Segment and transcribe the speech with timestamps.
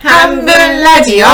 [0.00, 1.26] 半分ラジオ。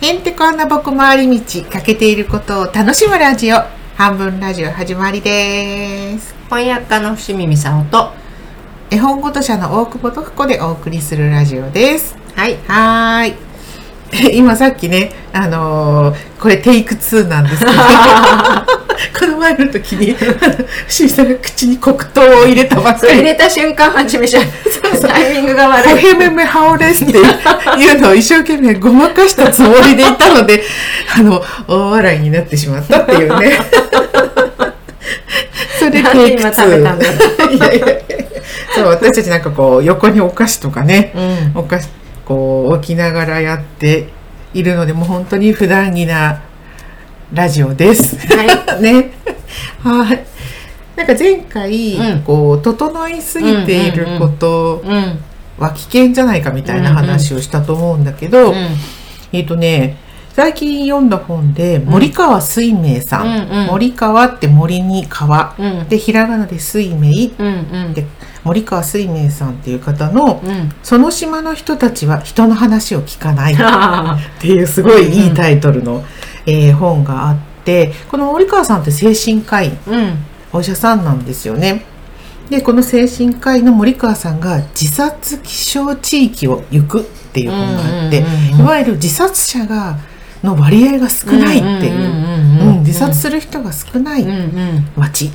[0.00, 3.56] へんてこな僕回り道かけていることを楽しむラジオ。
[3.96, 6.34] 半分ラジオ始まりです。
[6.48, 8.10] 翻訳家の伏見美沙と
[8.90, 12.16] 絵本ごと社の大久保徳子でお送りするラジオです。
[12.34, 12.56] はい。
[12.66, 14.32] はーい。
[14.38, 17.72] 今さっきねあのーこれテイク2なんですけど
[19.18, 20.12] この前の時に
[20.88, 23.14] 伏見さんが口に黒糖を入れたばっかり。
[23.14, 24.44] 入れた瞬間はちみちゃん
[25.00, 27.20] タイミングが悪ホいヘメメハオレスってい
[27.96, 30.62] うのを一生懸命ごまかしたつもりでいたので、
[31.16, 33.58] あの、大笑いになってしまったっていうね。
[35.78, 37.86] それで今食べたんだいやいや。
[38.74, 41.12] そう、私たちなんかこう、横にお菓子とかね、
[41.54, 41.60] うん。
[41.60, 41.88] お菓子、
[42.24, 44.08] こう、置きながらやって
[44.54, 46.40] いるので、もう本当に普段着な
[47.32, 48.16] ラジオです。
[48.28, 49.10] は ね。
[49.82, 50.24] はい。
[50.96, 52.20] なんか前回、うん。
[52.22, 55.18] こう、整いすぎていること、うん
[55.58, 58.68] は危険じゃないかみたいな話をしたと思うんだけど、うん。
[59.32, 59.96] えっ、とね
[60.34, 63.66] 最近読んだ本で森川水明さん、うんうん。
[63.68, 65.88] 森川って森に川、うん。
[65.88, 67.30] でひらがなで水明。
[67.38, 67.94] うんうん。
[67.94, 68.04] で
[68.44, 76.04] 森川水明さんっていう方のうん「その島の人たちは人の話を聞かない」 っあていうすごいいいタイトルの、
[76.46, 80.18] えー本があってこの森川さんって精神科医ーうん。
[80.52, 81.84] お医者さんなんですよね。
[82.48, 88.24] でこの精神科医の森川さんが自殺希少地域を行くっていう本があって、
[88.56, 89.98] いわゆる自殺者が
[90.44, 92.36] の割合が少ないっていう。
[92.80, 94.88] 自殺する人が少ないうんうん。
[94.96, 95.32] 街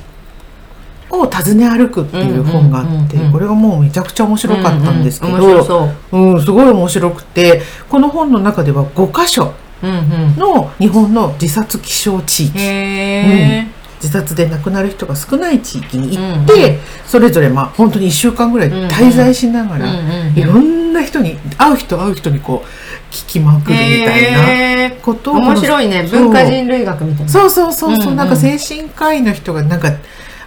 [1.09, 6.17] を訪ね歩くっていう本があってこれがもうめちゃくちゃ面白かったんですけど、そう。
[6.17, 12.59] うん、すごい面白くてこの本の中では5箇所の日本の自殺希少地域。
[12.59, 16.79] へえ自殺で亡くなる人が少ない地域に行って、うんうん。
[17.05, 20.39] それぞれまあ本当に1週間ぐらい滞在しながら、うんうんうん。
[20.39, 26.07] いろんな人に会う人会う人にこう聞きまくるみたいなことを面白いね。
[26.09, 27.31] 文化人類学みたいな。
[27.31, 29.91] そうそうそうそう、うんうんなんか精神科医の人がなんか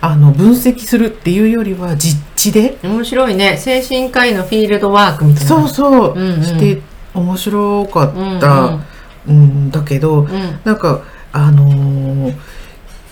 [0.00, 3.56] あの分析するっていうよりは実地で、面白いね。
[3.56, 5.48] 精神科医のフィールドワークみたいな。
[5.48, 6.42] そうそう、うんうん。
[6.42, 6.82] して
[7.14, 8.78] 面白かうんった
[9.32, 10.26] んだけど、うん。
[10.26, 11.02] うんなんか
[11.32, 12.34] あのー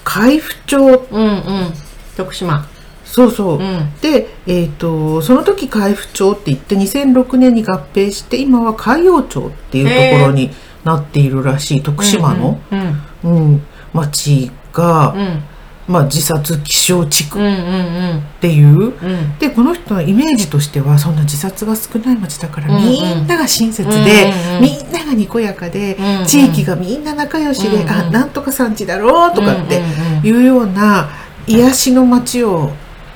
[0.05, 1.73] 海部町うんうん。
[2.17, 2.67] 徳島。
[3.05, 3.93] そうそう、うん。
[4.01, 10.51] で、えー、とその時海部町って言って2006年に合併して今は海陽町っていうところに
[10.85, 13.63] なっているらしい徳島の、うんうん
[13.93, 15.43] 町が、うん。
[15.89, 18.95] まあ、自殺希少地区っんていう、
[19.41, 26.27] でこの人のイメージとしてはそんな自殺が少ない町だから、みんなが親切で、みんながにこやかで、うんうん。
[26.27, 27.91] 地域がみんな仲良しで、うんうん。
[27.91, 29.83] あなんとか産地だろうとかって
[30.27, 31.11] いうような
[31.47, 32.71] 癒しの街を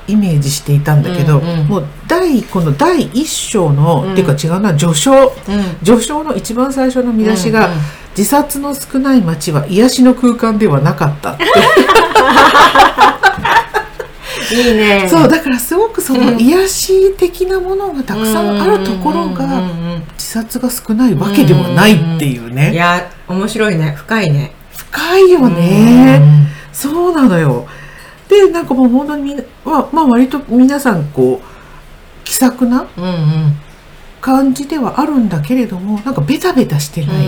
[0.07, 4.13] イメージしていたんだけど、うんうんもう第この第一章の、うん。
[4.13, 5.11] っていうか違うな序章。
[5.13, 5.31] うん。
[5.83, 7.79] 序章の一番最初の見出しが、うんうん。
[8.17, 11.43] 自殺の少ない街は癒しの空間ではなかったって
[14.51, 15.07] いいね。
[15.09, 19.61] そうだからすごくその癒し的なものがたくさんあるところが
[20.13, 23.93] 自殺が少ないわけではないっていういねや面白いね。
[23.97, 24.51] 深いね。
[24.71, 26.47] 深いよね。
[26.71, 27.67] そうなのよ。
[28.29, 31.45] でなんかもう本当にみんなまあまあ割と皆さんこう
[32.25, 32.85] 気さくな
[34.21, 37.27] 感じではあるんだけれどもなんかベタベタしてない、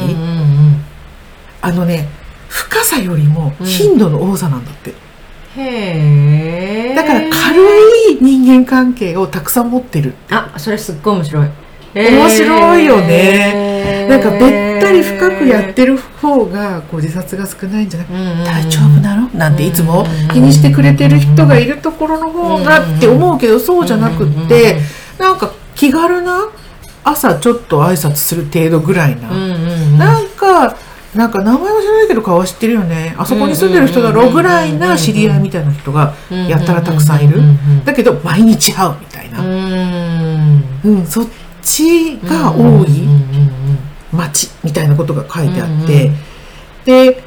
[1.61, 2.09] あのね
[2.49, 5.08] 深さよりも頻度の多さなんだって、うん
[5.57, 7.61] へえだから軽
[8.11, 11.49] い人間関係をたくさん持ってるあそれすっごい面白い。
[11.95, 13.07] 面白いよね。
[13.07, 18.45] ねなんかべったり深くやってる方がこう自殺が少ないんじゃない？
[18.45, 19.27] 大丈夫なの？
[19.33, 24.77] なんていつも気にしてくれてる人がいるところの方がって思うけどそうじゃなくって
[25.17, 26.49] なんか気軽な
[27.03, 29.29] 朝ちょっと挨拶する程度ぐらいな。
[29.97, 30.77] なんか
[31.15, 33.15] なんか名前は知らないけど顔は知ってるよね。
[33.17, 37.41] あそこに住んでる人だろうぐらいな知り合いみたいな人がやったらたくさんいる。
[37.83, 39.43] だけど毎日会うみたいな。
[39.43, 41.05] うん。
[41.05, 41.27] そっ
[41.63, 43.07] ちが多い
[44.11, 46.11] 街みたいなことが書いてあって、
[46.85, 47.23] で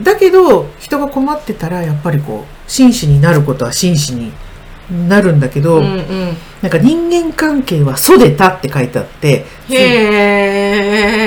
[0.00, 4.32] だけど人が困ってたらやっぱりこう真摯になることは真摯に
[4.90, 11.26] なるんだけど、なんか人間関係は「そでた」って書いてあってへ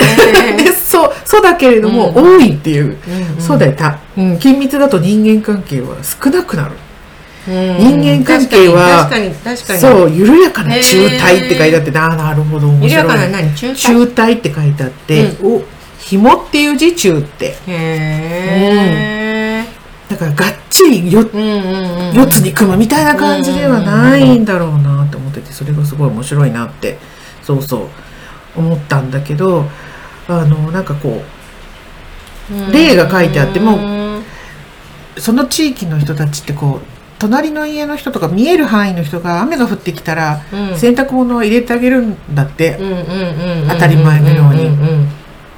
[0.57, 2.97] で そうそうだけれども、うん多いっていう
[3.39, 6.71] 「そうだた」うん、緊密だと人間関係は少なくなる。
[7.45, 9.79] 人間関係は確かに確かに。
[9.79, 13.53] そう緩やかな中体って書いてあってああなるほど面緩やか白ない何？
[13.53, 15.61] 中中体って書いてあって、お
[15.99, 16.95] 紐っていう字？
[16.95, 17.47] 中って。
[17.47, 19.65] へえ
[20.09, 26.97] だからがっちりようんうんつに組むみたいな感じではないんだろうなって思っててそれがすごい面白いなって
[27.43, 27.83] そうそ
[28.55, 29.65] う思ったんだけど
[30.27, 31.21] あのなんかこ
[32.71, 34.21] 例が書いてあっても
[35.17, 40.77] その地域の人たちってこう隣の家の人とか見える範囲の人が雨が降ってきたらうん。
[40.77, 42.77] 洗濯物を入れてあげるんだって、
[43.69, 44.69] 当たり前のように。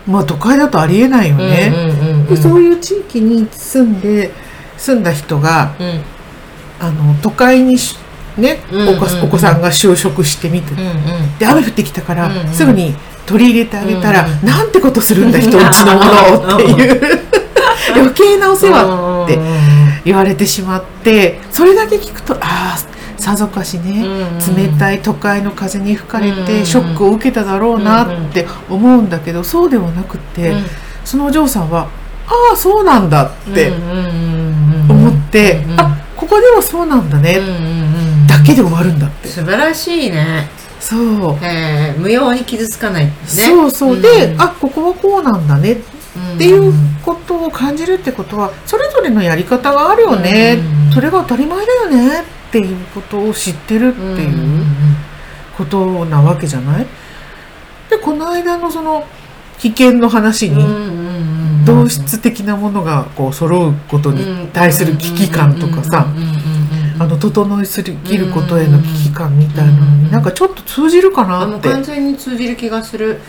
[0.05, 2.25] まあ都会だとありえないようんね。
[2.29, 4.31] でそういう地域に住んで
[4.77, 6.01] 住んだ人がうん。
[6.77, 7.97] あの都会にし
[8.37, 8.97] ね、うんうんうん。
[8.97, 11.37] お子お子さんが就職してみて、うんうん。
[11.37, 12.93] で雨降ってきたから、うんうんすぐに
[13.25, 17.25] 取り入れてあげたら、うんうんなんてことするんだ人 んちのものをっていう。
[17.95, 19.39] 余計なお世話って
[20.03, 22.77] 言われてしまってそれだけ聞くとああ
[23.17, 24.05] さぞかしね、
[24.55, 30.53] 冷たい都会の風に吹かれうんうんてショックを受けただろうなって思うんだけどそうではなくて、
[31.03, 31.87] そのお嬢さんは
[32.27, 33.71] 「ああそうなんだ」って
[34.89, 37.39] 思って「あここではそうなんだね」
[38.27, 39.27] だけで終わるんだって。
[39.27, 40.49] 素晴らしいね。
[40.79, 40.99] そう。
[41.41, 43.11] えー無用に傷つかないね。
[43.27, 44.41] そうそう、でん。
[44.41, 45.73] あここはこうなんだね。
[45.73, 46.73] っていう
[47.03, 52.21] ことを感じるってことはそれぞれのやり方があるよね、うんそれが当たり前だよね。
[52.21, 54.63] っていうことを知ってるっていう
[55.57, 56.85] ことなわけじゃない？
[57.89, 59.03] でこの間のその
[59.59, 60.55] 危険の話に
[61.65, 66.07] 同質的なものがこう揃うことに対する危機感とかさ
[66.97, 71.69] あの整いすぎることへの危機感みたいなのになんかちょっと通じるかなって。
[71.69, 73.19] 完全に通じる気がする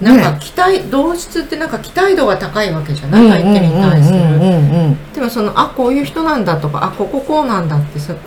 [0.00, 8.18] なんか期待同質ってなんか期待度が高いわけじゃない相手に対するでもそのあこういう人なんだとかあこここうなんだってその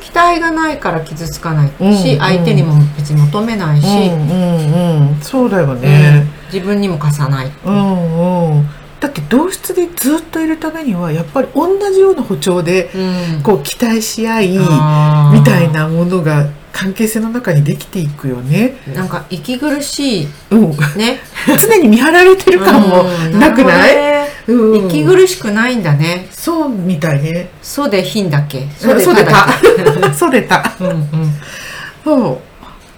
[0.00, 6.26] 期待がないから傷つかないし、うんうん相手にも別に求めないし、うんうんうん、そうだよね。
[6.52, 8.68] 自分にも貸さない、うんうん。
[9.00, 18.76] だって同室でずっといるためにはやっぱり同じような歩調でうんこう期待し合いみたいなものが関係性の中にできていくよね。
[18.94, 20.70] なんか息苦しいうん。
[20.96, 21.20] ね
[21.60, 23.96] 常に見張られてる感も うんなくない？
[24.48, 24.72] うん。
[24.72, 27.48] ね息苦しくないんだねそうみたいね。
[27.62, 29.48] そうで貧だっけそうでだた。
[30.14, 30.72] そうでた。
[30.80, 31.06] うんうん
[32.04, 32.38] そう。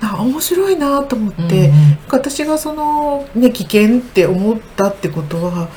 [0.01, 1.43] あ面白いなと思って。
[1.43, 5.69] うんうん私がそのね危険って思ったってことは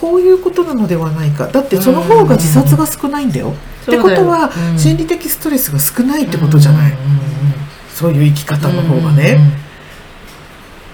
[0.00, 1.46] こういうことなのではないか。
[1.46, 3.52] だってその方が自殺が少ないんだよ、
[3.82, 4.78] ってことは、うん。
[4.78, 6.92] 心理的ストレスが少ないってことじゃない、
[7.94, 9.16] そういう生き方の方がうん。
[9.16, 9.38] ね、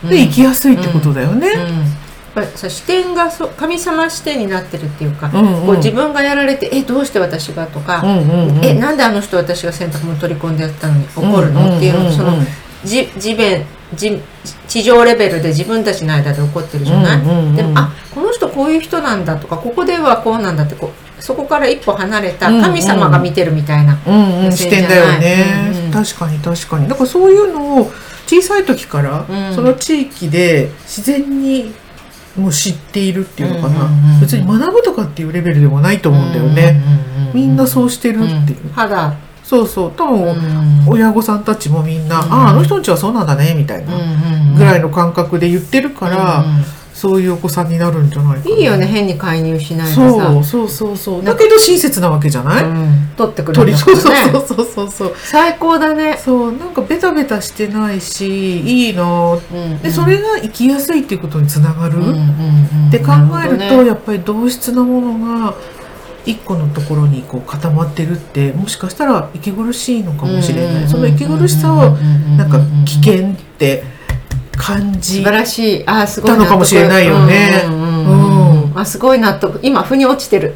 [0.02, 0.10] うん。
[0.10, 1.56] で生きやすいってことだよね、うん。
[1.56, 1.74] やっ
[2.34, 5.66] ぱりさ視点がそう神様視点になってるっていうか、うんうん。
[5.66, 8.64] こう自分がやられて「えどうして私が?」とか「うんうんうん。
[8.64, 12.36] えなんであの人私が洗濯物取り込んでやったのに怒るの?」っていうのその
[12.84, 14.20] じ地面地
[14.66, 22.62] 地上レベルで自分たちの間で起こってるじゃない、うんうんうんでもあこの人こういう人なんだとかここではこうなんだってこうそこから一歩離れたうんうん。
[22.62, 25.90] 神様が見てるみたいな、うんうん、視点だよね、うんうん。
[25.90, 26.88] 確かに確かに。
[26.88, 27.90] だからそういうのを
[28.26, 29.54] 小さい時から、うん。
[29.54, 31.74] その地域で自然に
[32.36, 36.80] もう知っているっていうのかな、うんうんうん別に学ぶとかっていうレベルでもないと思うんだよね、
[37.34, 38.70] みんなそうしてるっていう、うん。
[38.72, 39.14] 肌、
[39.46, 39.92] そうそう。
[39.96, 40.88] 多分、うん。
[40.88, 42.32] 親御さんたちもみんな、うん。
[42.32, 43.92] あああの人んちはそうなんだねみたいな
[44.58, 46.64] ぐらいの感覚で言ってるから、うんうん。
[46.92, 48.56] そういうお子さんになるんじゃないかな。
[48.56, 50.10] いいよね変に介入しないでさ。
[50.10, 51.22] そうそうそうそう。
[51.22, 53.10] だけど親切なわけじゃない、うん。
[53.16, 53.72] 取ってくれ鳥。
[53.72, 55.14] るんだそうそうそうそうそう。
[55.16, 63.68] 最高だね、そうなんかベタベタしてないしいいなうんでそれが生きやすいっていうことにつながる、うんうんうんって考えるなほどね。
[63.68, 65.54] とやっぱり同質なものが
[66.26, 70.88] 一個のところにこう固まってるってもしかしたら息苦しいのかもしれない。
[70.88, 71.90] その息苦しさを
[72.36, 73.84] なんか危険って
[74.56, 80.54] 感じ素晴らしいあーすごいたのかもしれないよねうんあすごい納得今腑に落ちてる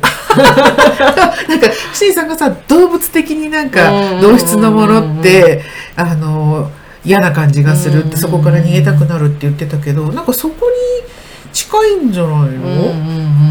[1.49, 5.63] なんかシンさんがさ動物的になんか同質なものって
[5.97, 6.71] あの
[7.05, 12.57] 嫌な感じがするってそこから逃げたくなるって言ってたけどなんかそこに近いんじゃないの、うんうんう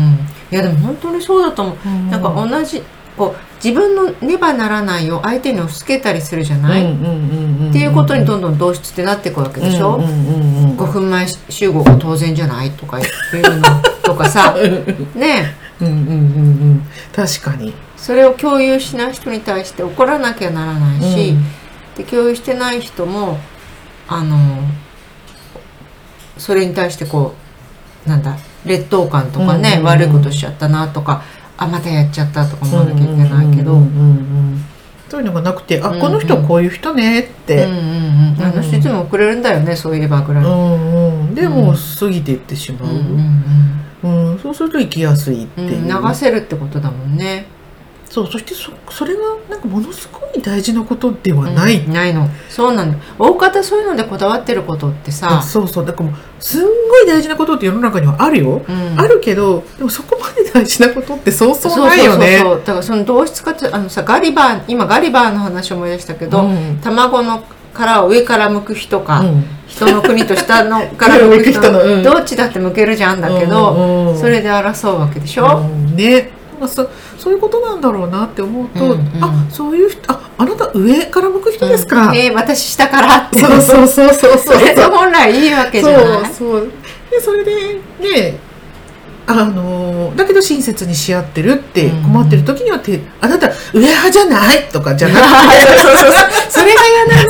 [0.06, 0.09] ん
[0.52, 2.10] いやでも本当にそうだと思う。
[2.12, 2.82] なんか同じ
[3.18, 13.66] こう自分のねばならないを相手に押し付けたりするじゃない、うんうんうんうんっていうことにどんどん同質ってなっていくわけでしょ、うんうんうんうん5分前集合が当然じゃないとかいうの
[14.02, 14.56] とかさ。
[15.14, 16.10] ねうんうんうんう
[16.76, 16.88] ん。
[17.14, 17.74] 確かに。
[17.98, 21.36] それを共有しない人に対して怒らなきゃならないし、
[21.98, 23.38] で共有してない人も
[24.08, 24.38] あの
[26.38, 27.34] それに対してこ
[28.06, 28.38] うなんだ
[28.70, 29.86] 劣等感とかね、うんうんうん。
[29.88, 31.24] 悪いことしちゃったなとか
[31.58, 33.82] あまたやっちゃったとか思わなきゃいけないけど、
[35.10, 36.02] そういうのがなくて、あうんうん。
[36.02, 37.72] この人はこういう人ねっうんて、うん。
[37.72, 41.76] うん、あの人いつも遅れるんだよねそういえばぐらい、うんうんでもうん。
[41.76, 42.98] 過ぎていってしまう、うん
[44.04, 44.40] うんうん。
[44.40, 46.08] そうすると生きやすいってうんいう、うん。
[46.08, 47.48] 流せるってことだもんね
[48.10, 52.28] そうそしてそそれがなんかものすごい大事なことではない、うんないの。
[52.50, 52.98] そうなんだ。
[53.20, 55.86] 大方そういうのでこだわってることってさ、そうそう。
[55.86, 59.00] だからもうすんごい大事なことって世の中にはあるよ、うん。
[59.00, 62.40] あるけどでもそこまで大事なことってそうそうないよね。
[62.40, 66.80] そうそうだからその同質化ってあのさガリバー今ガリバーの話を思い出したけど、うん。
[66.82, 67.44] 卵の
[67.76, 69.44] 殻を上から剥く人か、うん。
[69.68, 72.04] 人の国と下のから 剥く人のうん。
[72.04, 75.96] どっちだって剥けるじゃんだけど、それで争うわけでしょ、うん。
[75.96, 79.24] ねまあそそういうことなんだろうなって思うと、うんうん。
[79.24, 83.40] あそういう人ああなた上から向く人ですか、えー私下からって。
[83.40, 84.60] そうそうそうそうそう。
[84.60, 86.06] それで本来いいわけじゃない？
[86.26, 86.72] そうそう。
[87.12, 87.52] でそれで
[88.00, 88.38] ね
[89.32, 95.78] あのだけど親切にし合ってるってうん困ってる時にはて、あなた上派じゃないとかじゃなくて。
[95.80, 97.30] そうそうそうそれが嫌なそう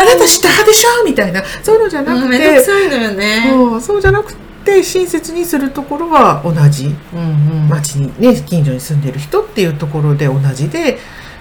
[0.00, 1.04] あなた下派でしょ？
[1.04, 1.42] みたいな。
[1.62, 3.44] そういうのじゃなのくめんどくて、さいのよね。
[3.52, 4.47] そうそうじゃなくて
[4.82, 6.94] 親切にするところは同じ。
[7.14, 7.68] うんうん。
[7.68, 10.98] 町にね近所に住んでる人っていうところで同じで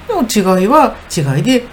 [0.07, 1.65] でも違いは違いで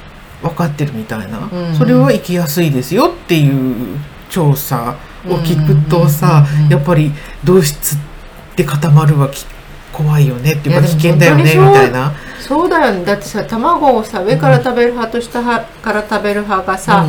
[0.43, 1.75] 分かってるみたいな、うん。
[1.75, 4.97] それは生きやすいですよっていう調査
[5.27, 6.71] を聞くとさ、うんうんうんうん。
[6.73, 7.13] やっぱり
[7.45, 7.97] 同質
[8.57, 9.47] で固まるはき
[9.93, 12.13] 怖いよねっていうか危険だよねみたいな。
[12.41, 13.05] そうだよね。
[13.05, 17.07] だってさ卵をさ上から食べる派と下派から食べる派がさ、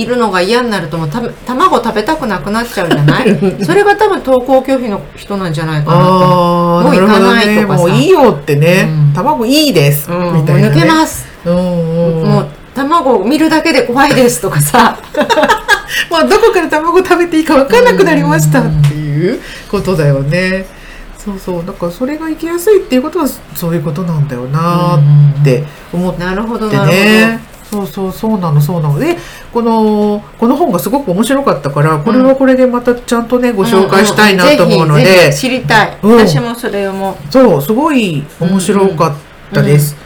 [0.00, 3.36] いるのが嫌になるともうた卵食べたくなくなっちゃうじゃない？
[3.64, 6.08] それが多分登校拒否の人なんじゃないかなと。
[6.82, 7.82] もう行かないとかさ。
[7.82, 9.12] もういいよってね、うん。
[9.14, 12.28] 卵いいです、うん、もうみたいな、ね、抜けます、うんうんうん。
[12.28, 14.96] もう卵を見るだけで怖いですとかさ。
[16.10, 19.40] まあ、どこから卵食べていいか分からなくなりましたっていう
[19.70, 20.66] ことだよね。
[21.16, 21.64] そうそう。
[21.66, 24.98] だからそれが生きやすいっていうことはそういうことなんだよな
[25.40, 27.40] って思ってなるほどなるほど、ね。
[27.70, 28.98] そうそうそうなのそうなの。
[28.98, 29.16] で
[29.52, 35.30] このこの本がすごく面白かったからこれはこれでまたちゃんとねご紹介したいなと思うので。
[35.32, 36.26] ひ知りたい、うん。
[36.26, 39.14] 私もそれをもそうすごい面白かっ
[39.52, 39.96] たです。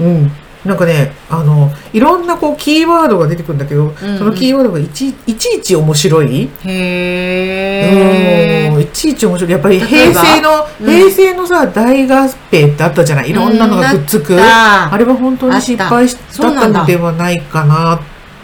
[0.00, 0.32] うん
[0.64, 6.48] なんかねあのいろんなこうキーワードが出てくるんだけど、うんそのキーワードがいちいちいち面白い。
[6.64, 9.52] へんいちいち面白い。
[9.52, 10.22] やっぱり平ば？
[10.22, 10.86] 成の、うん。
[10.86, 13.30] 平成のさ大合併ってあったじゃない？
[13.30, 18.00] いろんなのがくっつく、ああれは本当に失敗しだったのではないかな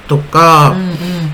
[0.07, 0.77] とか。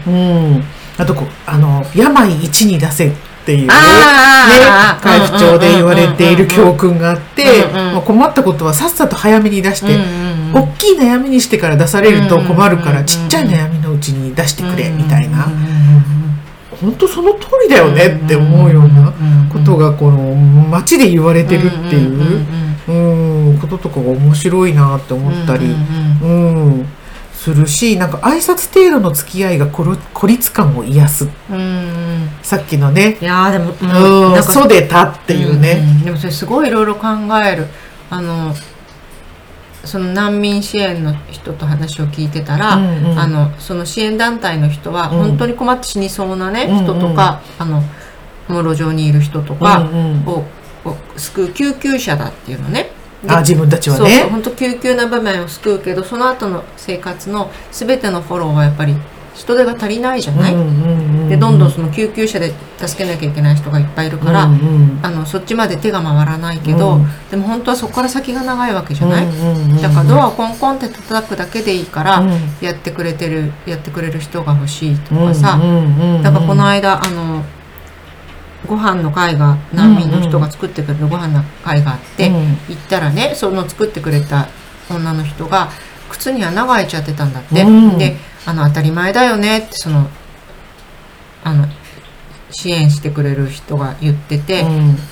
[0.07, 0.63] うんうんうん、
[0.99, 3.13] あとこうあの病一に出せっ
[3.45, 5.03] ていうねあー。
[5.03, 10.26] 海部町で言われている教訓があってうんうんまあ困ったことはさっさと早めに出して、うんうんうん
[10.61, 15.49] 大きい悩みにしてから出されると困るからちっちゃい悩みのうちに出してくれみたいな。
[16.81, 19.13] 本当その通りだよねって思うような
[19.51, 22.47] ことがこの街で言われてるっていう
[22.89, 23.59] うん。
[23.59, 25.75] こととかが面白いなって思ったり
[26.23, 26.87] うん。
[27.33, 31.29] するしなんか挨拶程度の付き合いが孤立感を癒す。
[32.43, 33.17] さっきのね。
[33.21, 34.33] いやーでも、うん。
[34.35, 35.81] なんかそうでたっていうね。
[36.05, 37.07] でもそれすごいいろいろ考
[37.43, 37.67] える。
[38.11, 38.55] あの
[39.87, 43.19] その難民支援の人と話を聞いてたら、うんうん。
[43.19, 45.19] あのその支援団体の人はうん。
[45.29, 46.85] 本当に困って死にそうなね、うんうん。
[46.85, 47.83] 人とかあの
[48.49, 50.29] もう路上にいる人とかうんうん。
[50.29, 50.45] を,、
[50.85, 52.91] を救う救急車だっていうのね。
[53.23, 58.95] であ自分たちはそうそうね本当救急な場面を救うけどその後の生活の全てのフォローはやっぱり
[59.37, 60.57] 人手が足りないじゃない、
[61.29, 64.99] でどんどんその救急車で助けなきゃいけない人がいっぱいいるから、うんうん。
[65.03, 67.07] あのそっちまで手が回らないけど、うん。
[67.31, 69.27] でも本当はそこから先が長いわけじゃない、
[69.83, 72.31] だからドアをコンコンって叩くだけでいいから、うん。
[72.63, 75.61] やってくれてるやってくれる人が欲しいとかさ、
[76.23, 77.45] だからこの間あの
[78.67, 82.35] ご飯の会が難民の人が作ってくれるご飯の会があって、うん。
[82.35, 84.49] 行ったらねその作ってくれた
[84.91, 85.69] 女の人が
[86.09, 87.99] 靴に穴が開いちゃってたんだって、うん。
[87.99, 88.17] で
[88.47, 90.09] あの当たり前だよねってその
[91.45, 91.67] あの
[92.51, 94.63] 支援してくれる人が言ってて、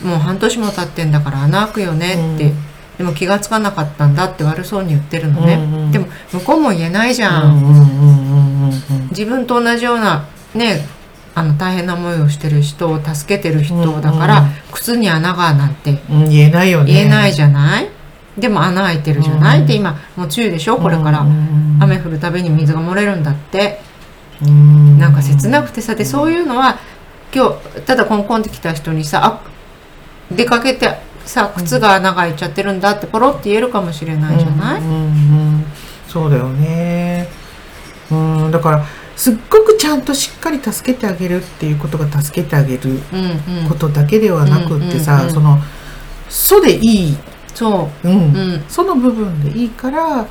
[0.03, 2.57] もう半年も経ってんだから穴開くよねって、うん。
[2.97, 10.87] でも気がつかなかったんだって悪そうに言ってるのね、うんうんでも向こうも言えないじゃん、うんうんうんうんうん自分と同じようなね
[11.35, 14.53] あの大変な思いをしてる人を助けてる人だから、うんうん。
[14.73, 16.93] 靴に穴がなんてうん言えないよね。
[16.93, 17.89] 言えないじゃない、
[18.39, 19.67] でも穴開いてるじゃない、うん。
[19.67, 20.77] で今もう梅雨でしょ？
[20.77, 21.79] これから、うん。
[21.81, 23.81] 雨降るたびに水が漏れるんだって、
[24.43, 24.99] うん。
[24.99, 25.95] なんか切なくてさ。
[25.95, 26.79] でそういうのは
[27.35, 30.89] 今日ただコンコンって来た人にさあ出かけて
[31.25, 35.65] さ靴が穴が開いちゃってるんだってポロって言えるかもしれないじゃない、うんうんうん
[36.09, 37.29] そうだよね。
[38.11, 38.51] うん。
[38.53, 38.85] だから
[39.17, 43.01] すっごくちゃんとしっかり助けてあげるっていうことが助けてあげる
[43.69, 45.59] ことだけではなくってさ、うんうんうんその
[46.29, 47.17] 「そ」でいい、
[47.55, 48.09] そう。
[48.09, 48.17] うん。
[48.17, 48.19] う
[48.57, 48.65] ん。
[48.69, 50.27] その部分でいいから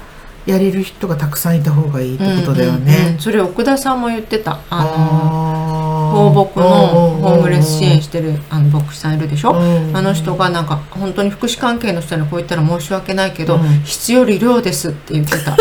[0.45, 3.19] やれる人がたくさんいた方がいいってことだようんうんうねん。
[3.19, 4.59] それ奥田さんも言ってた。
[4.69, 15.55] あのあ放牧のホームレス支援してるあの牧師さんいるでしょ、あの人がなんか本当に福祉関係の人にこう言ったら申し訳ないけど、質より量ですって言ってた。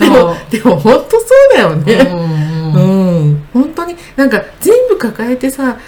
[0.00, 1.94] でもでも本当そうだよね。
[2.74, 4.42] うん、うん、本当になんか
[5.10, 5.78] 抱えてさ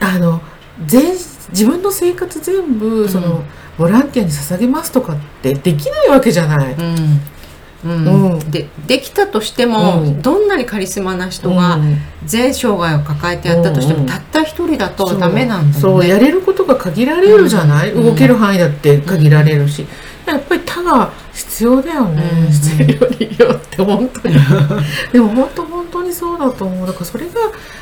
[0.00, 0.40] あの
[0.86, 1.12] 全
[1.50, 3.42] 自分の生活全部その、
[3.78, 6.74] ボランティアに捧げますとかってできないわけじゃない。
[6.74, 7.20] うん。
[7.84, 8.32] うん。
[8.32, 11.78] うん、でできたとしても、うん、どんなにカリスマな人が
[12.24, 14.04] 全生涯を抱えてやったとしても、うん。
[14.04, 15.80] うん、たった一人だとダメなんだよね。
[15.80, 16.06] そう。
[16.06, 19.86] やれることが限られるじゃない、うん、動ける範囲だって限られるし、
[20.26, 24.34] やっぱり他が必要だよね、必要によって本当に。
[25.12, 25.64] でも本当
[26.08, 26.86] にそうだと思う。
[26.86, 27.34] だからそれが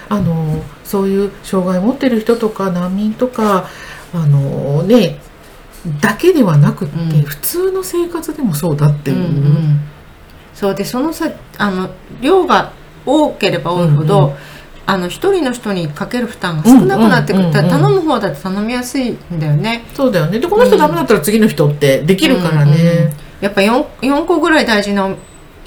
[0.09, 3.69] あのそういう障害を持ってる人とか難民とか
[4.15, 5.19] あのね
[6.01, 9.81] だけではなくって、うん、普通の生活でもそうだっていう、うんうん、
[10.55, 11.91] そうでそのさあの
[12.21, 12.73] 量が
[13.05, 14.37] 多ければ多いほど、うんうん、
[14.87, 19.85] あの一人の人にかける負担が少なくなってくる、頼む方だと頼みやすいんだよね。
[19.95, 20.41] そうだよね。
[20.41, 25.15] でこの人ダメだったら次の人ってできるからね、やっぱ 4, 4個ぐらい大事な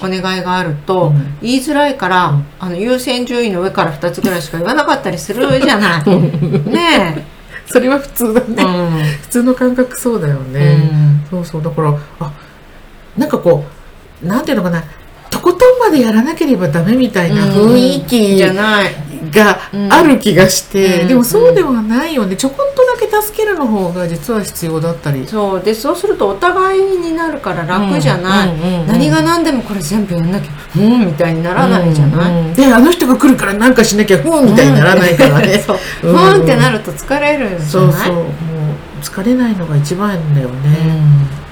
[0.00, 6.08] お願いがあると、言いづらいから、あの優先順位の上から2つぐらいしか言わなかったりするじゃない。
[6.08, 7.40] ねえ。
[7.66, 11.62] それは普通だね、うん、普通の感覚そうだよね、うん、そうそう。
[11.62, 12.32] だからあ
[13.16, 13.64] なんかこ
[14.22, 14.82] うなんていうのかな
[15.40, 18.94] とことんまでやらなければダメみたいな雰囲気じゃない
[19.30, 19.58] が
[19.90, 22.36] ある気がして、うん、でもそうではないよね。
[22.36, 25.26] ちょこっとだけ助けるの方が実は必要だったり。
[25.26, 25.62] そう。
[25.62, 28.50] でそうするとお互いになるから楽じゃない、
[28.86, 32.46] 何が何でもこれ全部やんなきゃふんみたいにならないじゃない、うん。
[32.48, 35.78] うん、であの人が来るから何かしなきゃふんみたいにならないからね、 そう。
[36.00, 37.68] ふんってなると疲れるじゃない？
[37.68, 38.14] そうそう。
[38.14, 38.24] もう
[39.02, 40.54] 疲れないのが一番だよね、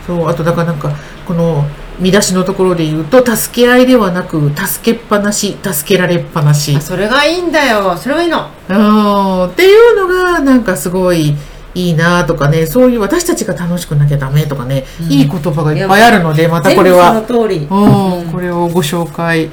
[0.06, 0.28] そう。
[0.28, 0.90] あとだからなんか
[1.26, 1.64] この
[2.00, 6.80] 見出しのところで言うと助け合いではなく助けっぱなし助けられっぱなし。
[6.80, 7.96] それがいいんだよ。
[7.96, 8.48] それがいいの。
[8.68, 9.44] うん。
[9.46, 11.36] っていうのがなんかすごい
[11.74, 12.66] いいなとかね。
[12.66, 17.24] そういう私たちが楽しくなきゃダメとかね、うん、いい言葉がいっぱいあるのでまたこれは。
[17.26, 19.50] その通り、うん、これをご紹介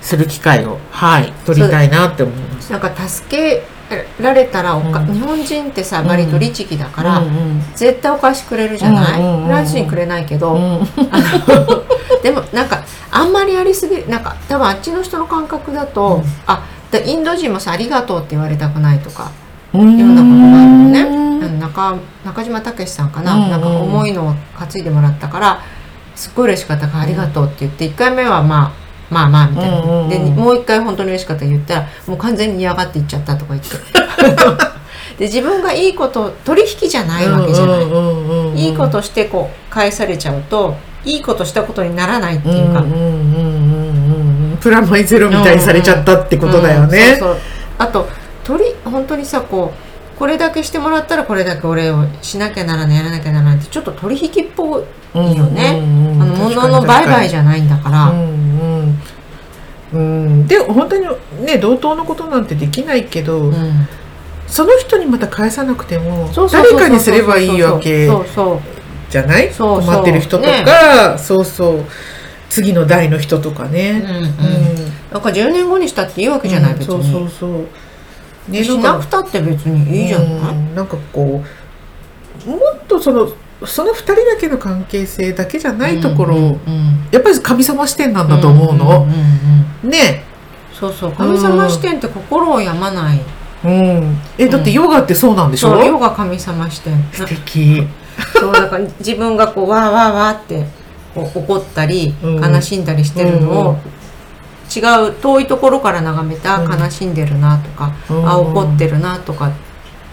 [0.00, 2.70] する機会をはい取りたいなって思います。
[2.70, 3.62] なんか助け
[4.20, 10.86] られたらおか、うん、日本人ってさ割と律儀だから、うんうん、絶対お菓子くれるじゃない、うんうん、フランス人くれないけど、うん、
[12.22, 16.62] でもなんかあんまりやりすぎなんか多分あっちの人の感覚だと、うん、あ
[17.04, 19.30] インド人もさ「ありがとう」って言われたくないとか
[19.74, 21.28] いうようなことがあるのね。
[21.58, 25.60] 中中島武さんかな,、なんか重いのを担いでもらったから
[26.14, 33.68] すっごい嬉しかったから「ありがとう」って言って1回目はまあまあまあみたいな、うんうんうん、でもう一回本当に嬉しかった言ったらもう完全に嫌がっていっちゃったとか言って。
[35.18, 42.84] で自分がいいこと取引じゃないわけじゃない、いいことしてこう返されちゃうといいことしたことにならないっていうか、
[44.60, 47.36] プラマイゼロみたいにされちゃったってことだよね、そうそう
[47.78, 48.08] あと
[48.44, 55.80] 取り本当にさこうこれだけしてもらったらこれだけお礼をしなきゃならないやらなきゃならないってちょっと取引っぽいよね、
[56.20, 58.37] あの物の売買じゃないんだから、うん
[59.92, 61.06] うん、で本当に
[61.44, 63.88] ね同等のことなんてできないけど、うん、
[64.46, 68.08] その人にまた返さなくても誰かにすればいいわけ
[69.10, 69.50] じゃない？
[69.54, 71.84] 困ってる人とか、ね、そうそう。
[72.50, 74.32] 次の代の人とかね、うんうん、
[75.12, 76.86] なんか10年後にしたっていいわけじゃない、別に。
[76.86, 77.66] そうそうそう。
[78.50, 81.44] ね、しなくたって別にいいじゃない、うん、なんかこ
[82.46, 83.30] うもっとその
[83.66, 90.24] その2人だけの関係性だけじゃないところ、うんうんうん、やっぱり神様視点なんだと思うの、うんうんうん、ね。
[90.72, 91.12] そうそう。
[91.12, 93.20] 神様視点って心を病まない、
[93.64, 97.02] うん、えだってヨガってそうなんでしょ、うん、ヨガ神様視点。
[97.12, 97.86] 素敵。
[98.38, 100.66] そうだから自分がこうわーわーわーって
[101.14, 109.52] こう怒ったり悲しんだりしてるのを、うん、違う遠いところから眺めた悲しんでるなとか、うん、あ怒ってるなとかっ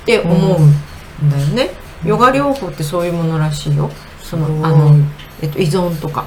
[0.05, 1.71] て思うんだよね、
[2.05, 3.89] ヨガ療法ってそういうものらしいよ。
[4.21, 4.95] そのあの、
[5.41, 6.25] えっと、依存とか。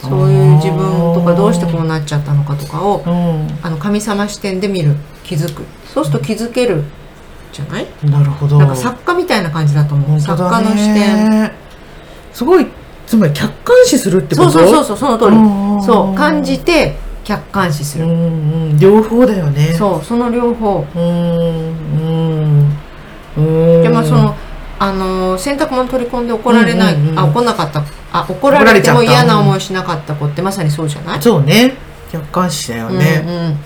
[0.00, 3.04] そういう自分とかどうしてこうなっちゃったのかとかを、
[3.62, 5.62] あの神様視点で見る気づく。
[5.86, 6.82] そうすると気づける
[7.52, 7.86] じゃない？
[8.02, 8.58] なるほど。
[8.58, 10.20] なんか作家みたいな感じだと思う。
[10.20, 11.52] 作家の視点。
[12.32, 12.66] すごい
[13.06, 14.50] つまり客観視するってこと？
[14.50, 15.36] そうそうそうその通り。
[15.86, 18.08] そう感じて客観視する。
[18.80, 19.72] 両方だよね。
[19.78, 20.84] そうその両方。
[20.96, 21.82] うん
[23.82, 24.34] でもその
[24.82, 27.84] あの洗濯物取り込んで怒られない、うんうんうん、あ怒らなかった。
[28.12, 31.22] あ怒られても嫌な思いしなかった子ってまさにそうじゃない？
[31.22, 31.74] そうね。
[32.10, 33.58] 客観視だよね、うんうん、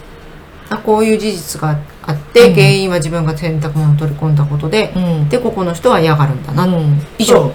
[0.69, 7.51] あこういう事実があって、うん、原因は自分が洗濯物取り込んだことで、うん、でここの人は嫌がるんだな、うん、以上。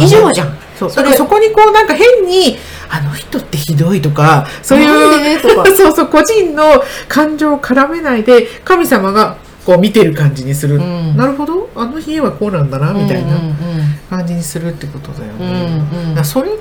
[0.00, 0.56] 以上じゃん。
[0.78, 0.90] そう。
[0.90, 2.56] それそこにこうなんか変に
[2.88, 5.66] あの人ってひどいとかそういうとか。
[5.76, 11.16] そうそう個人の感情を絡めないで神様がこう見てる感じにする、うん。
[11.16, 11.70] なるほど。
[11.74, 13.54] あの家はこうなんだなみたいなうん
[14.10, 16.24] 感じにするってことだようんね、うんうん。
[16.24, 16.56] それが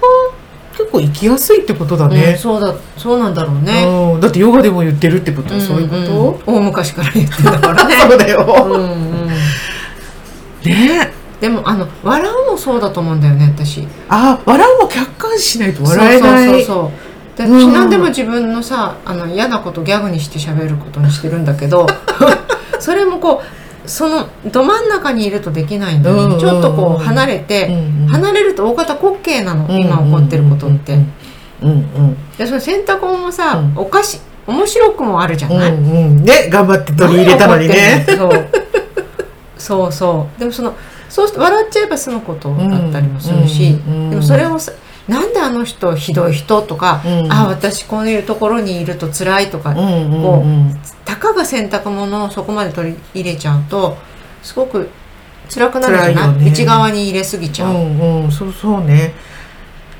[0.71, 3.83] 結構生きやすいってことだうんね、そうだそうなんだろうね、
[4.15, 7.95] うん、だってヨガでも言ってるってことはそういうこと、うんうん大昔から言ってたからね。
[8.09, 8.85] そうだよ、うんう
[9.25, 9.27] ん。
[10.63, 11.13] ね。
[11.39, 13.87] でもあの笑うもそうだと思うんだよね私。
[14.09, 16.45] あ笑うも客観視しないと笑えない。
[16.45, 16.91] そうそうそうそ
[17.35, 17.37] う。
[17.37, 17.59] でうん。
[17.59, 21.85] 私何でも自分のさあの嫌なことギャグにして喋ることにしてるんだけど
[22.83, 23.41] それもこ
[23.85, 26.39] うそのど真ん中にいるとできないんだよね、うんうんうん。
[26.39, 28.07] ちょっとこう離れて、うんうん。
[28.07, 30.93] 離れると大方滑稽なの、今起こってることって、
[31.61, 32.17] うんうん。
[32.37, 33.77] でその洗濯物もさ、うん。
[33.77, 38.05] おかし面白くもあるじゃない、うんうんね頑張って取り入れたのにね。
[38.07, 38.31] そう
[39.57, 40.39] そうそう。
[40.39, 40.75] でもその
[41.09, 44.09] そうすると笑っちゃえば済むことだったりもするし、うんうん。
[44.09, 44.71] でもそれをさ
[45.07, 47.31] なんであの人ひどい人とか、うん。
[47.31, 50.79] あ私こういうところにいると辛いとか、うんうんこうん。
[51.03, 53.97] たかが洗濯物をそこまで取り入れちゃうと
[54.41, 54.89] すごく
[55.49, 56.49] 辛くなるじゃない、ね。
[56.49, 59.13] 内側に入れすぎちゃう、うんうんそうそうね。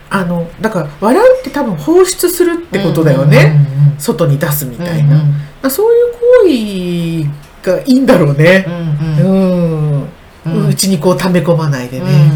[0.09, 3.65] あのだから笑うって多分放出するってことだよね、
[3.97, 4.87] 外に出すみうんうん。
[4.87, 5.27] たいな、だか
[5.63, 7.25] らそういう行
[7.65, 8.65] 為がいいんだろうね。
[8.67, 10.07] うんうん。
[10.45, 10.67] うん、うん。
[10.67, 12.31] うちにこう溜め込まないでうんね、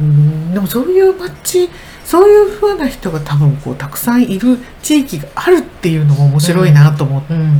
[0.00, 1.68] うんでもそういう街
[2.04, 7.36] そういう風な人が多分こうたくさんいる地域があるっていうのも面白いなと思っうん。
[7.36, 7.44] うん。
[7.44, 7.50] う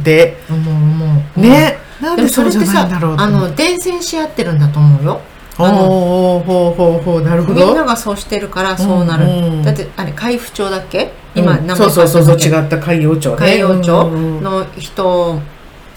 [0.50, 5.20] 思うね、なんででそうじゃもそれってさないんだろうとあの伝染し合ってるんだと思うよ。
[5.58, 6.44] おーおー。
[6.44, 7.66] ほうほうほうなるほど。
[7.66, 9.30] みんながそうしてるからそうなる、うん。
[9.30, 11.12] うんだってあれ海部町だっけ？
[11.34, 11.66] 今、うん。
[11.66, 13.36] 名前そうそうそうそう違った海洋町ね。
[13.36, 14.04] 海洋町
[14.40, 15.40] の人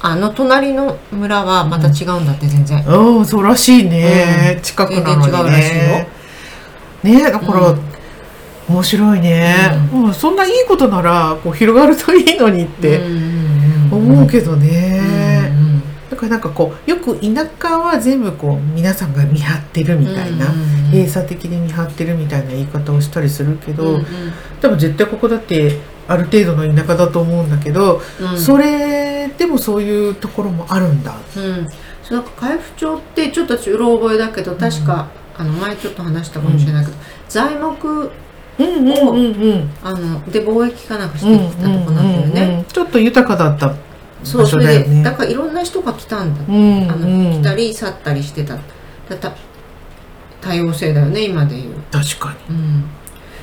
[0.01, 4.61] あの隣の村はまた違うんだって全然、うん、そうらしいね、うん。
[4.61, 5.31] 近くなのにね。
[5.31, 6.20] 全然違うらしいよ
[7.03, 7.79] ねだから、うん。
[8.69, 9.55] 面白いね、
[9.93, 10.13] うん。
[10.13, 13.01] そんないいことならこう広がるといいのにって
[13.91, 15.51] 思うけどね、
[16.09, 20.45] だからなんかこうよく田舎は全部こう皆さんが見張ってるみたいな、
[20.91, 23.99] 閉鎖的に見張ってるみたいな言い方をしたりするけど、
[24.61, 28.01] 多分絶対ここだってある程度の田舎だと思うんだけど、
[28.37, 31.15] それでもそういうところもあるんだ。
[31.35, 31.67] うん、
[32.09, 36.97] なんか海部町ってちょっと私うろ覚えだけど確か、あの前ちょっと話したかもしれないけど、
[37.29, 38.11] 材木
[38.59, 39.69] うんうんうんうん。
[39.83, 43.75] あので貿易かなんかしてきたとこなんだよね、うんうんうんちょっと豊かだった
[44.23, 44.85] そうそ場所だよね。
[44.85, 47.41] れでだからいろんな人が来たんだ、うんあのうん。
[47.41, 48.55] 来たり去ったりしてた。
[48.55, 49.33] だた
[50.41, 52.55] 多様性だよね今でいう、確かに。
[52.55, 52.83] うん、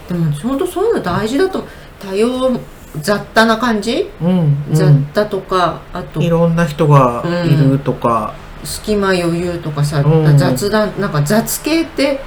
[0.08, 1.64] でも本当そういうの大事だと
[2.00, 2.58] 多様
[3.00, 4.74] 雑多な感じ、うんうん。
[4.74, 10.38] 雑多とかあといろんな人がいるとか、隙間余裕とかさ、うん。
[10.38, 12.20] 雑談なんか雑系って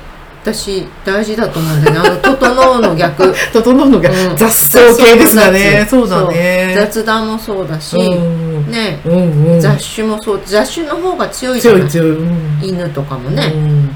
[0.44, 2.10] 私大事だと思うんだよね。
[2.10, 3.34] あの「整う」の逆。
[3.54, 4.36] 整うのがうん。
[4.36, 6.74] 雑草系ですだね、雑そうだね。
[6.76, 8.72] 雑談もそうだし、うん。
[8.72, 9.00] ね。
[9.06, 9.62] うんうん。
[9.62, 10.42] 雑種もそう。
[10.46, 11.82] 雑種の方が強いじゃない。
[11.88, 12.60] 強い強い、うん。
[12.62, 13.96] 犬とかもね、うん。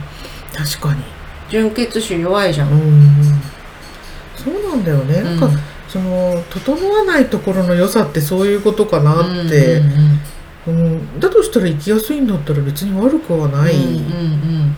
[0.56, 1.02] 確かに。
[1.50, 3.42] 純血種弱いじゃん、うん。
[4.36, 5.40] そうなんだよね、うん。
[5.40, 10.20] なんかその整わないところの良さってそういうことかなって、うんうんうん
[11.20, 14.76] だとしたら生きやすいんだったら別に悪くはないうん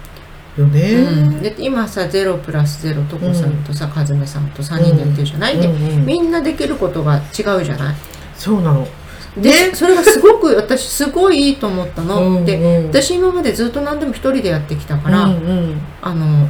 [0.57, 1.27] よね、うん。
[1.29, 1.41] うん。
[1.41, 7.95] で今さ「ゼロプラスゼロ」とこさんとさ、和音さんと3人でやってるじゃない、でうんうんみんなできることが違うじゃない？
[8.35, 8.85] そうなの。
[9.37, 9.71] で、ね。
[9.73, 12.87] それがすごく私すごいいいと思ったの、うんでうん。
[12.87, 15.81] 私今までずっと何でも一人でやってきたから、うんうん。
[16.01, 16.49] あの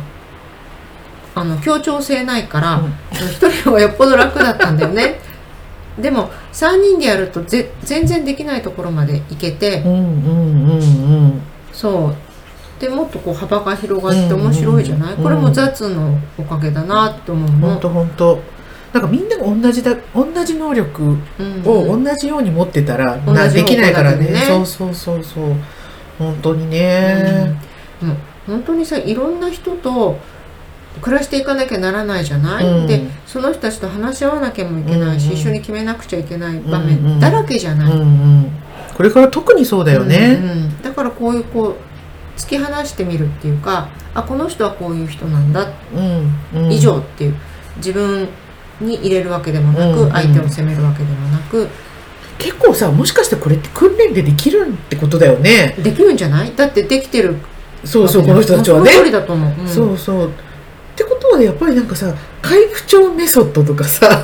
[1.36, 2.93] あの協調性ないからうん。
[3.30, 5.19] 一、人はよっぽど楽だったんだよね。
[6.00, 10.80] でも3人でやるとぜ全然できないところまで行けて、うんうんうんう
[11.28, 11.41] ん。
[11.72, 12.15] そう。
[12.82, 18.39] でもっとこう幅が広がって面白いじゃない、うんこれも雑のおかげだなって思うの、本当本当。
[18.91, 21.62] なんかみんなが同じだ同じ能力うん。
[21.63, 24.32] を同じように持ってたら、同じなできないからね。
[24.32, 24.43] ね。
[24.48, 25.54] そうそうそうそう。
[26.17, 27.56] 本当にね、
[28.02, 28.17] うん、
[28.48, 30.17] 本当にさいろんな人と
[31.02, 32.88] 暮らしていかなきゃならないじゃない、うん。
[32.88, 38.52] でその人たちと話し合わなきゃもいけないし、うんうん一緒に決めなくちゃいけない場面だらけじゃない、うんうん
[38.96, 40.82] これから特にそうだようんね、うん。
[40.82, 41.76] だからこういうこう
[42.40, 46.72] 突き放してみるっていうかあこの人はこういう人なんだ、うんうん。
[46.72, 47.36] 以上っていう。
[47.78, 48.28] 自分
[48.82, 51.68] に入れるわけでもなく、うんうん相手を責めるわけでもなく。
[52.40, 55.76] 結構さもしかしてこれって訓練でできるってことだよね。
[55.78, 56.56] できるんじゃない？
[56.56, 57.36] だってできてる。
[57.86, 58.90] そうそうこの人たちはね。
[58.90, 59.68] その通りだと思う、うん。
[59.68, 60.32] そうそう
[61.38, 64.23] ってことはやっぱりなんかさ回復調メソッドとかさ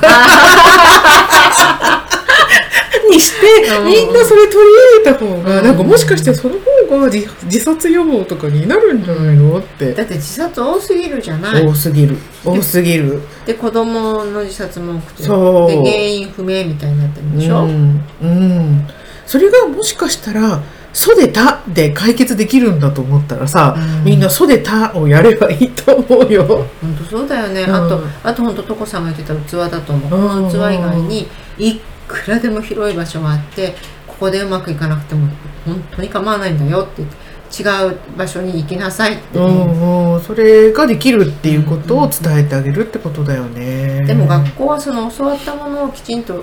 [3.10, 3.46] にして
[3.76, 3.86] うん。
[3.86, 5.64] みんなそれ取り入れた方がうん。
[5.64, 9.92] なんかもしかしてその方方が自自殺予防とかになるんじゃないのって。
[9.92, 11.66] だって自殺多すぎるじゃない。
[11.66, 12.16] 多すぎる。
[12.44, 13.20] 多すぎる。
[13.46, 15.70] で子供の自殺も多くてそう。
[15.70, 18.86] で原因不明みたいになってるんでしょ、うん、うん、
[19.26, 20.62] それがもしかしたら
[20.94, 24.04] 「そでた」で解決できるんだと思ったらさ、うん。
[24.04, 26.44] みんな「そでた」をやればいいと思うよ。
[26.80, 27.74] 本当そうだよね、うん。
[27.74, 30.28] あとあと本当とこさんが言ってた器だと思う、うん。
[30.28, 31.28] この器以外に
[31.58, 33.74] いくらでも広い場所があって
[34.06, 35.28] ここでうまくいかなくても
[35.66, 44.04] 本当に構わないんだよって言って違う場所に行きなさいって、うんうん、それができるっていうことを伝えてあげるってことだよね。
[44.06, 46.42] でも学校はその教わったものをきちんと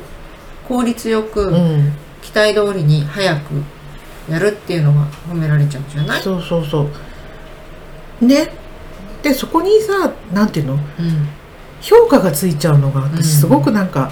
[0.67, 3.61] 効率よく、うん、期待通りに早く
[4.29, 6.88] やるっていうのが褒められちゃうじゃない、そうそうそ
[8.21, 8.25] う。
[8.25, 8.49] ね？
[9.23, 10.73] でそこにさなんていうの？
[10.73, 10.79] うん、
[11.81, 13.12] 評価がついちゃうのがうん。
[13.12, 14.12] 私すごくなんか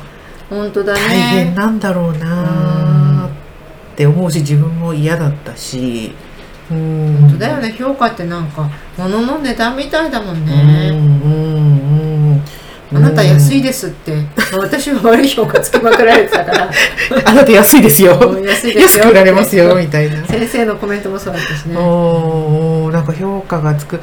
[0.49, 0.99] 本当だね。
[0.99, 3.29] 大変なんだろうな
[3.93, 6.13] って思うし自分も嫌だったし。
[6.71, 7.17] うん。
[7.21, 7.71] 本当だよね。
[7.77, 11.48] 評価ってなんか物の値段みたいだもんうんね、うんうん
[12.91, 14.13] あなた安いですって、
[14.57, 16.71] 私は悪い評価つけまくられてたから。
[17.25, 18.13] あなた安いですよ。
[18.13, 19.03] う ん安いですよ。
[19.03, 20.25] 安く売られますよみたいな。
[20.25, 21.77] 先生のコメントもそうだったしね。
[21.77, 23.99] おーなんか評価がつく。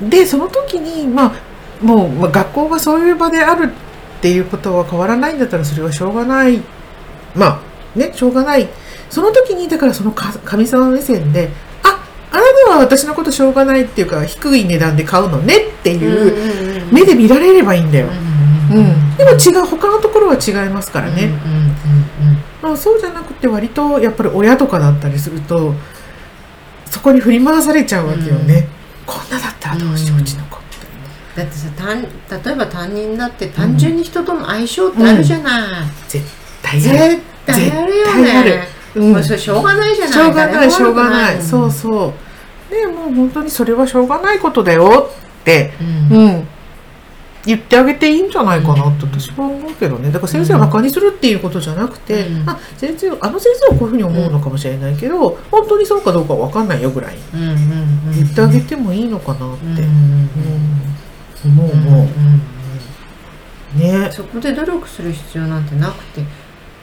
[0.00, 1.32] でその時にまあ
[1.80, 3.66] もう、まあ、学校がそういう場である
[4.18, 6.60] っていうことは変わらないんだったらそれはしょうがない。
[7.34, 8.68] まあねしょうがない。
[9.08, 11.48] その時にだからそのか神様目線で
[11.84, 12.00] あ
[12.32, 18.10] あなたは私のことしょうがないっていうか低い値段で買うのねっていう目で見られればいいんだよ、う
[18.80, 21.32] ん、でも違う他のところは違いますからね、
[22.62, 25.74] まあ、そうじゃなくて割とやっぱり親とかだったりすると
[26.86, 28.68] そこに振り回されちゃうわけよね、
[29.06, 30.56] こんなだったらどうしよう、ううんちの子
[31.36, 35.62] だってさ担例えば担任だって単純に人との相性ってあるじゃない、
[36.08, 36.24] 絶
[36.62, 37.10] 対ある。
[37.10, 38.68] 絶対あるよね。
[38.94, 39.12] うん。
[39.12, 40.14] もうそれしょうがないじゃない。
[40.14, 42.14] しょうがないしょうがない、そうそ
[42.70, 42.70] う。
[42.70, 45.74] でもう本当にそれはしょうがないことだよって、
[46.10, 46.16] うん。
[46.16, 46.48] うん、
[47.46, 50.10] 言ってあげていいんじゃないかなって私は思うけどね。
[50.10, 52.50] だから先生をバカにするっていうことじゃなくて、うん。
[52.50, 59.82] あ先生あの先生はこういうふうに思うのかもしれないけど、本当にそうかどうかわかんないよぐらい言ってあげてもいいのかなって、
[61.44, 62.08] 思う思
[63.74, 64.10] うね。
[64.10, 66.22] そこで努力する必要なんてなくて。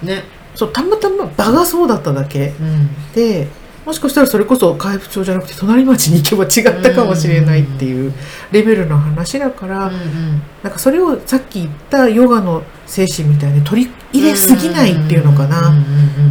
[0.02, 0.23] ね。
[0.56, 2.89] そうたまたま場がそうだっただけうん。
[3.13, 3.47] で
[3.86, 8.13] もしかしたらそれこそ海部町じゃなくて隣町に行けば違ったかもしれないっていう
[8.52, 15.74] レベルの話だから、うんなんかそれをさっき言ったヨガの精神みたいに取り入れすぎないっていうのかな、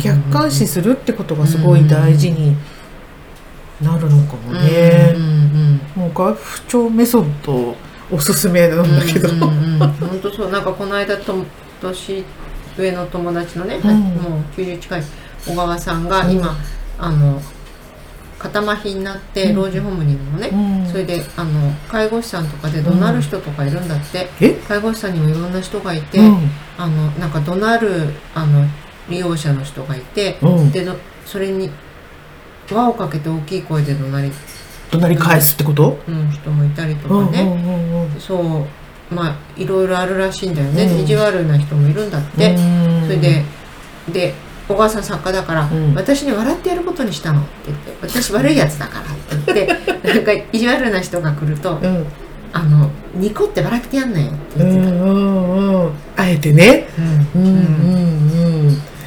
[0.02, 2.56] 客観視するってことがすごい大事に
[3.82, 7.76] なるのかもね、うんうんうんもう外部長メソッド
[8.10, 11.44] おすすめなんだけど、うんうんうん本当そうなんかこの間と
[11.82, 12.24] 年
[12.78, 14.00] 上の友達のね、うん。
[14.00, 15.02] もう90近い
[15.46, 16.56] 小川さんが今、
[17.04, 17.42] あの
[18.38, 19.56] 肩麻痺になってうん。
[19.56, 20.88] 老人ホームにいるのね、うん。
[20.88, 24.54] それであの介護士さんとかで怒鳴る人とかいるんだって、え？
[24.68, 26.50] 介護士さんにもいろんな人がいて、うん。
[26.78, 28.64] あのなんか怒鳴るあの
[29.08, 30.70] 利用者の人がいて、うん。
[30.70, 31.70] でどそれに
[32.70, 34.32] 輪をかけて大きい声で怒鳴り、
[34.90, 38.20] 隣返すってこと、うん、人もいたりとうんかね、うんうんうん。
[38.20, 41.00] そうまあいろいろあるらしいんだよね、うん。
[41.00, 43.02] 意地悪な人もいるんだって、うん。
[43.02, 43.44] それで
[44.08, 44.34] で
[44.68, 45.94] 小川さん作家だから、うん。
[45.94, 47.40] 私に笑ってやることにしたの。
[47.40, 52.06] って言って私悪いやつだからって言って なんか意地悪な人が来るとうん。
[52.54, 55.90] あのニコって笑ってやんなよってう言ってた、んうんうん。
[56.16, 56.86] あえてね。
[57.34, 57.42] うん。
[57.42, 58.41] うんうんうん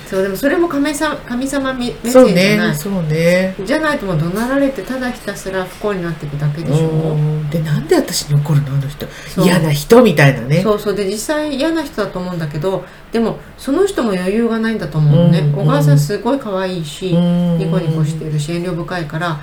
[0.08, 3.56] そうでもそれも神様神様目線じゃない、ねそうね。
[3.66, 7.50] じゃないともう怒鳴られてただひたすら不幸になっていくだけでしょ、うん。
[7.50, 9.08] でなんで私に怒るのあの人。
[9.42, 10.62] 嫌な人みたいなね。
[10.62, 10.96] そうそう。
[10.96, 15.54] で実際嫌な人だと思うんだけどでもその人も余裕がないんだと思うのね、うん。
[15.56, 19.42] 小川さんすごい可愛いし、ニニコニコしてるし遠慮深いから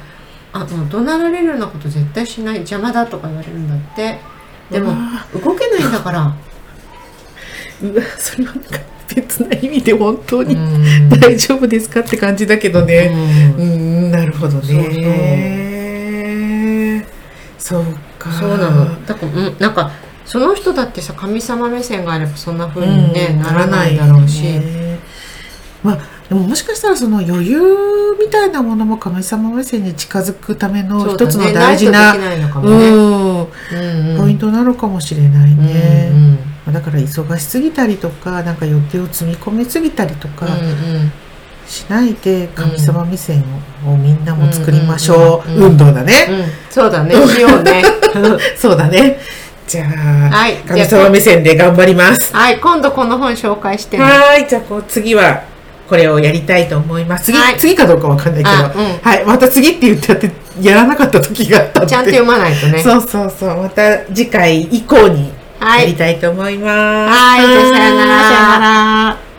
[0.53, 4.19] あもう怒鳴られるようなこと絶対しない邪魔だとか言われるんだって。
[4.71, 4.95] でも
[5.45, 6.35] 動けないんだから。
[7.83, 8.79] うわそれはなんか
[9.15, 11.09] 別な意味で本当にうん。
[11.09, 13.11] 大丈夫ですかって感じだけどね。
[13.59, 14.11] うん。
[14.11, 15.83] なるほどね。
[17.59, 17.85] そう
[18.19, 18.33] か。
[18.33, 19.07] そうなの。
[19.07, 19.93] だから、うん、なんか
[20.25, 24.99] その人だってさ神様目線があればそんな風にね、ならないだろうし、ね。
[25.83, 25.99] まあ
[26.29, 27.61] でももしかしたらその余裕
[28.19, 32.19] みたいなものも神様目線に近づくための一つの大事なポ
[34.29, 36.39] イントなのかもしれないね、うんうん。
[36.39, 40.47] まあだから忙しすぎたりとかなんか予定を積み込みすぎたりとか
[41.67, 43.43] しないで神様目線
[43.85, 45.51] を,、をみんなも作りましょう。
[45.51, 47.15] 運動だね、うん、そうだね。
[47.15, 47.83] しようね。
[48.57, 49.19] そうだね。
[49.67, 49.89] じゃあ、
[50.31, 52.35] はい、神様目線で頑張ります。
[52.35, 52.59] はい。
[52.61, 54.47] 今度この本紹介して、はい。
[54.47, 55.43] じゃあこう次は
[55.89, 57.25] これをやりたいと思います。
[57.25, 59.25] 次,はい、次かどうかわかんないけど、うん、はい。
[59.25, 62.83] また次って言ってやってやらなかった時があったちゃんと読まないとね。
[62.83, 63.63] そうそうそう。
[63.63, 65.33] また次回以降に
[65.79, 66.71] やりたいと思います。
[67.11, 68.23] はい、じゃあさよなら。
[68.23, 69.32] さよなら。